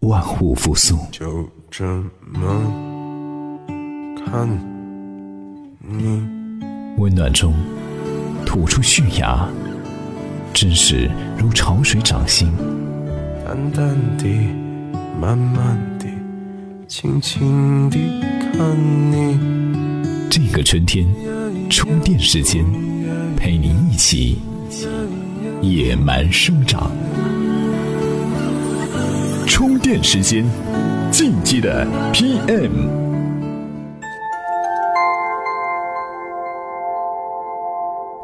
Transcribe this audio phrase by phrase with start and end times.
[0.00, 0.96] 万物复苏。
[1.10, 1.84] 就这
[2.32, 3.58] 么
[4.24, 4.48] 看
[5.80, 6.22] 你，
[6.98, 7.52] 温暖中
[8.46, 9.48] 吐出绪芽，
[10.54, 12.50] 知识如潮水涨心。
[13.44, 14.24] 淡淡的，
[15.20, 16.06] 慢慢的，
[16.86, 17.98] 轻轻的
[18.52, 19.38] 看你。
[20.30, 21.06] 这个春天，
[21.68, 22.64] 充电时间，
[23.36, 24.38] 陪你一起
[25.60, 26.90] 野蛮生长。
[29.48, 30.44] 充电时间，
[31.10, 32.70] 进击的 PM。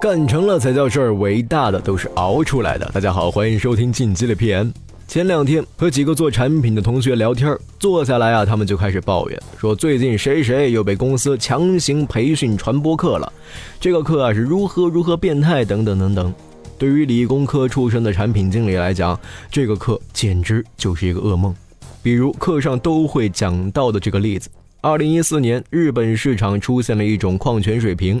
[0.00, 2.90] 干成了才叫事儿，伟大的都是熬出来的。
[2.92, 4.64] 大家好，欢迎收听《进击的 PM》。
[5.06, 13.32] 前两天和几个做产品的同学聊天，坐下来啊，他们就开始抱怨，说最近谁谁又被公司强行培训传播课了，
[13.78, 16.34] 这个课啊是如何如何变态等等等等。
[16.82, 19.16] 对于理工科出身的产品经理来讲，
[19.52, 21.54] 这个课简直就是一个噩梦。
[22.02, 24.50] 比如课上都会讲到的这个例子。
[24.80, 28.20] 二零一四年，日本市场出现了一种矿泉水瓶，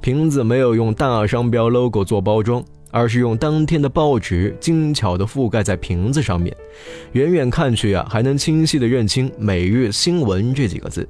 [0.00, 6.56] 瓶子没有用大商标 logo 做包装，而是用当天的报纸精巧地覆盖在瓶子上面，
[7.12, 11.06] 远远看去啊，还能清晰地认清“每日新闻”这几个字。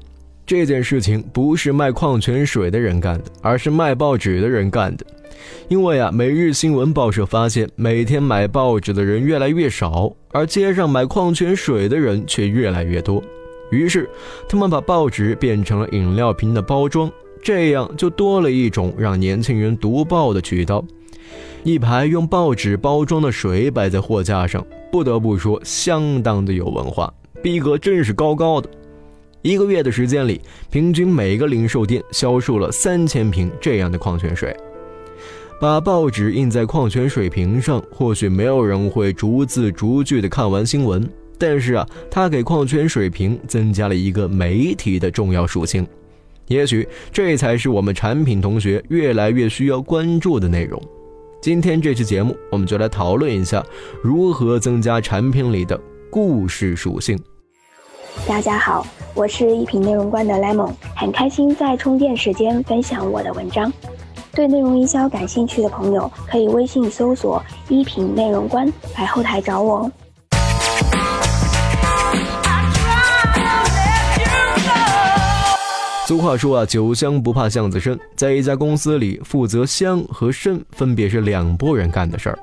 [0.49, 5.05] 这件事情不是卖矿泉水的人干的，而是卖报纸的人干的。
[5.69, 13.23] 因为啊，每日新闻报社发现，每天买报纸的人越来越少，而街上买矿泉水的人却越来越多。
[13.71, 14.09] 于是，
[14.49, 17.13] 他们把报纸变成了饮料瓶的包装，
[17.43, 20.83] 这样就多了一种让年轻人读报的渠道。
[21.63, 27.13] 一排用报纸包装的水摆在货架上，不得不说相当的有文化，
[27.43, 28.71] 逼格真是高高的。
[29.43, 34.55] 一个月的时间里，平均每个零售店销售了三千瓶这样的矿泉水。
[35.61, 41.09] 把报纸印在矿泉水瓶上，或许没有人会逐字逐句的看完新闻。
[41.37, 45.87] 但是啊，它给矿泉水瓶增加了一个媒体的重要属性，
[46.49, 50.83] 也许这才是我们产品同学越来越需要关注的内容。
[51.41, 53.65] 今天这期节目，我们就来讨论一下
[54.03, 55.81] 如何增加产品里的
[56.11, 57.17] 故事属性。
[58.27, 63.73] 大家好，我是一品内容官的 Lemon，很开心在充电时间分享我的文章。
[64.33, 69.93] 对内容营销感兴趣的朋友，可以微信搜索“一品内容官”来后台找我哦。
[76.07, 77.99] 俗话说啊，酒香不怕巷子深。
[78.17, 82.39] 在一家公司里，负责香和深分别是两拨人干的事儿。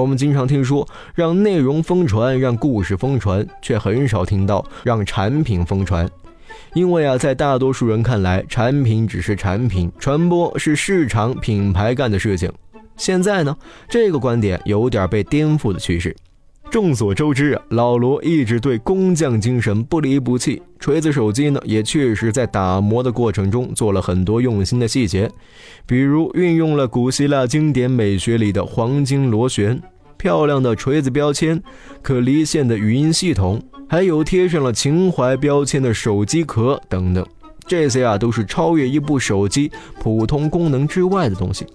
[0.00, 6.08] 我们经常听说让内容疯传，让故事疯传，却很少听到让产品疯传。
[6.72, 12.50] 因为啊，在大多数人看来，产品只是产品，传播是市场品牌干的事情。
[12.96, 13.56] 现在呢，
[13.88, 16.16] 这个观点有点被颠覆的趋势。
[16.70, 20.62] 众所周知啊，老罗一直对工匠精神不离不弃。
[20.78, 25.28] 锤子手机呢，也确实在打磨的过程中做了很多用心的细节，
[25.84, 29.82] 比如运用了古希腊经典美学里的黄金螺旋、
[30.16, 31.60] 漂亮的锤子标签、
[32.02, 37.26] 可离线的语音系统，还有贴上了情怀标签的手机壳等等。
[37.66, 41.66] 这些啊，都是超越一部手机普通功能之外的东西。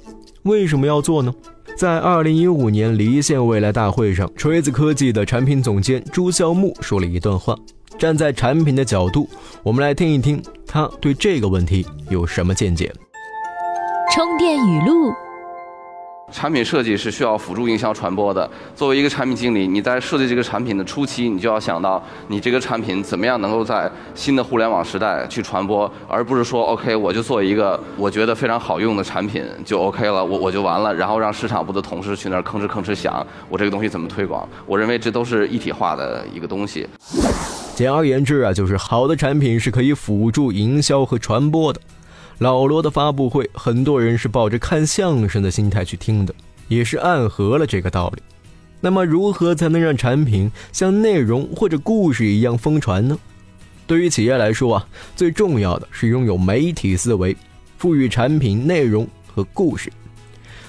[0.43, 1.33] 为什么要做呢？
[1.75, 7.55] 在二零一五年离线未来大会上，锤子科技的产品总监朱孝木说了一段话。
[7.99, 9.27] 站在产品的角度，
[9.61, 12.93] 我们来听一听他对这个问题有什么见解。
[14.13, 15.13] 充电语录。
[16.35, 18.47] 产品设计是需要辅助营销传播的。
[18.75, 34.45] 作为一个产品经理，你在设计这个产品的初期，你就要想到你这个产品怎么样能够在新的互联网时代去传播，而不是说 OK 我就做一个我觉得非常好用的产品就 OK 了，我我就完了，然后让市场部的同事去那儿吭哧吭哧想我这个东西怎么推广。
[34.65, 36.85] 我认为这都是一体化的一个东西。
[37.75, 41.79] 简而言之啊，就是好的产品是可以辅助营销和传播的。
[42.39, 46.35] 老罗的发布会，很多人是抱着看相声的心态去听的，
[46.67, 48.21] 也是暗合了这个道理。
[48.81, 53.17] 那么，如何才能让产品像内容或者故事一样疯传呢？
[53.87, 57.35] 对于企业来说啊，最重要的是拥有媒体思维，
[57.77, 59.91] 赋予产品内容和故事。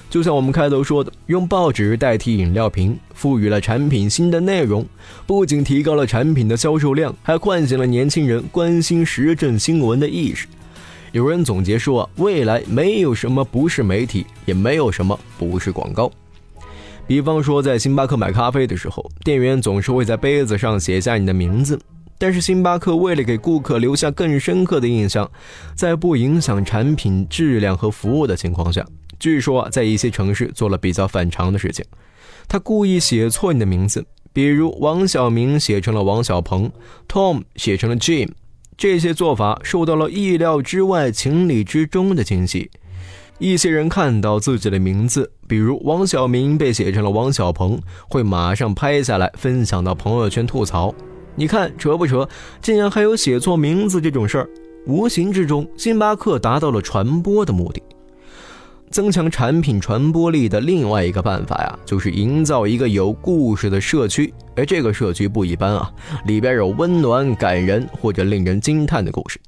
[0.09, 4.85] 就像我们开头说的，用报纸代替饮料瓶，赋予了产品新的内容，
[5.25, 10.47] 不仅提高了产品的销售量，还唤醒了年轻人关心时政新闻的意识。
[11.17, 16.11] 有人总结说，未来没有什么不是媒体，也没有什么不是广告。
[17.07, 21.81] 比方说，在星巴克买咖啡的时候，店员总是会在杯子上写下你的名字。
[22.19, 25.27] 但是，星巴克为了给顾客留下更深刻的印象，
[25.73, 28.85] 在不影响产品质量和服务的情况下，
[29.19, 31.83] 据说在一些城市做了比较反常的事情。
[32.47, 34.05] 他故意写错你的名字。
[34.31, 36.71] 比如王小明写成了王小鹏
[37.07, 38.29] ，Tom 写成了 Jim，
[38.77, 42.69] 这些做法受到了意料之外、情理之中的惊喜。
[43.39, 50.93] 一些人看到自己的名字，比如王小明被写成了王小鹏，会马上拍下来分享到朋友圈吐槽
[51.35, 52.27] ：“你看扯不扯？
[52.61, 54.49] 竟然还有写错名字这种事儿！”
[54.85, 57.81] 无形之中，星巴克达到了传播的目的。
[58.89, 64.33] 增强产品传播力的另外一个办法呀，就是营造一个有故事的社区。
[64.55, 65.91] 而这个社区不一般啊，
[66.25, 69.39] 里边有温暖、感人或者令人惊叹的故事。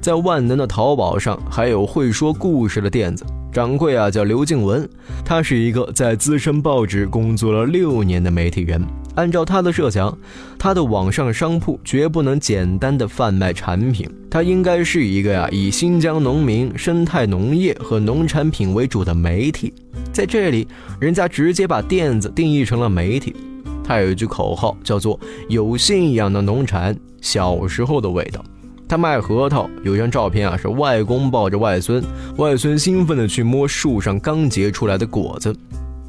[0.00, 3.26] 在万能的淘宝上，还有会说故事的店子。
[3.52, 4.88] 掌柜啊，叫刘静文，
[5.24, 8.80] 他是一个在资深报纸工作了六年的媒体人。
[9.16, 10.16] 按照他的设想，
[10.58, 19.72] 他的网上商铺绝不能简单的贩卖产品，它应该是一个呀以新疆农民、生态农业和农产品为主的媒体。
[20.12, 20.68] 在这里，
[21.00, 23.34] 人家直接把店子定义成了媒体。
[23.82, 25.18] 他有一句口号，叫做
[25.48, 28.44] “有信仰的农产，小时候的味道”。
[28.88, 32.04] 他卖核桃，有张照片啊，是外公抱着外孙，
[32.36, 35.56] 外孙兴奋地去摸树上刚结出来的果子。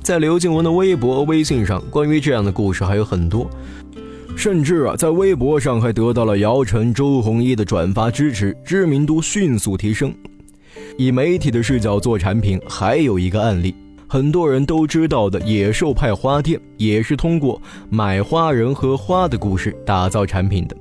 [0.08, 3.46] 在刘静文的微博、微信上，关于这样的故事还有很多，
[4.38, 10.16] 甚至啊，在微博上还得到了姚晨、周鸿祎的转发支持，知名度迅速提升。
[10.98, 13.76] 以媒体的视角做产品，还有一个案例，
[14.08, 20.78] 很多人都知道的野兽派花店，也是通过买花人和花的故事打造产品的。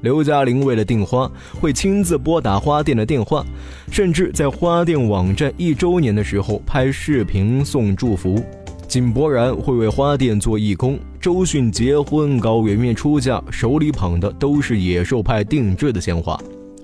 [0.00, 1.30] 刘嘉玲为了订花，
[1.60, 3.44] 会亲自拨打花店的电话，
[3.92, 8.42] 甚至在花店网站一周年的时候拍视频送祝福。
[8.90, 16.36] 井柏然会为花店做义工，周迅结婚，高圆圆出嫁，手里捧的都是野兽派定制的鲜花。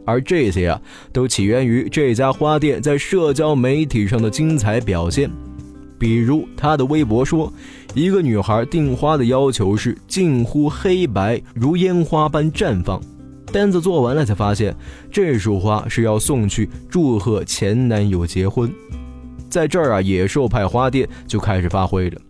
[0.05, 0.81] 而这些啊，
[1.13, 5.29] 都起源于这家花店在社交媒体上的精彩表现。
[5.99, 7.53] 比如他的微博说，
[7.93, 13.03] 一个女孩订花的要求是近乎黑白，如烟花般绽放。
[13.53, 14.73] 单子做完了才发现，
[15.11, 18.73] 这束花是要送去祝贺前男友结婚。
[19.57, 22.21] 在这儿啊，野兽派花店就开始发挥了。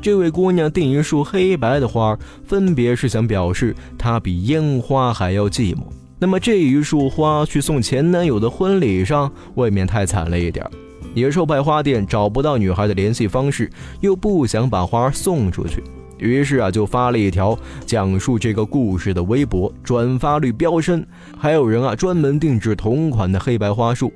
[0.00, 5.82] 这位姑娘订一束黑白的花，分别是想表示她比烟花还要寂寞。
[6.18, 10.68] 那么这一束花去送前男友的婚礼上，未免太惨了一点。
[11.14, 13.70] 野兽派花店找不到女孩的联系方式，
[14.00, 15.84] 又不想把花送出去，
[16.18, 17.56] 于是啊，就发了一条
[17.86, 21.06] 讲述这个故事的微博，转发率飙升，
[21.38, 24.12] 还有人啊专门定制同款的黑白花束。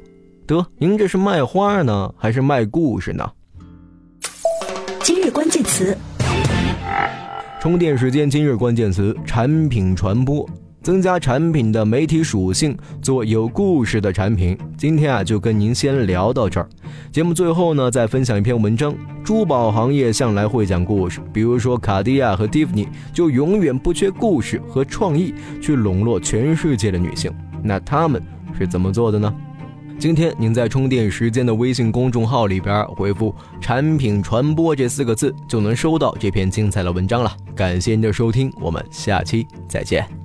[0.46, 3.28] 得，您这是卖花呢，还是卖故事呢？
[5.02, 5.96] 今日关键词：
[7.60, 8.30] 充电时间。
[8.30, 10.48] 今日关键词：产品传播。
[10.82, 14.56] 增加产品的媒体属性，做有故事的产品。
[14.78, 16.68] 今天啊，就跟您先聊到这儿。
[17.10, 18.94] 节目最后呢，再分享一篇文章。
[19.24, 27.32] 珠宝行业向来会讲故事，比如说卡地亚和蒂芙尼，就永远不缺故事和创意去笼络全世界的女性。
[27.64, 28.22] 那他们
[28.56, 29.34] 是怎么做的呢？
[29.98, 37.34] 今天您在充电时间的微信公众号里边回复“产品传播”这四个字，就能收到这篇精彩的文章了。
[37.54, 40.15] 感谢您的收听，我们下期再见。